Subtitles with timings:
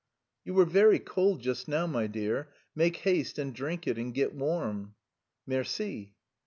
[0.43, 4.33] "You were very cold just now, my dear; make haste and drink it and get
[4.33, 4.95] warm."
[5.47, 6.15] _"Merci."